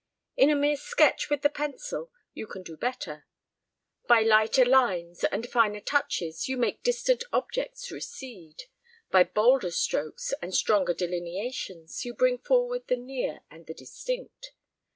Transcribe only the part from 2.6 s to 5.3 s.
do better: by lighter lines